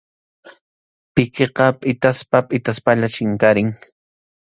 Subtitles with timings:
[1.13, 3.69] Pikiqa pʼitaspa pʼitaspalla chinkarin.